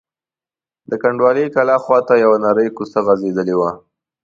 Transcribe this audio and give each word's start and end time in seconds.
د 0.89 0.91
کنډوالې 1.01 1.45
کلا 1.55 1.75
خواته 1.83 2.13
یوه 2.23 2.37
نرۍ 2.43 2.67
کوڅه 2.75 2.99
غځېدلې 3.07 3.55
وه. 3.59 3.69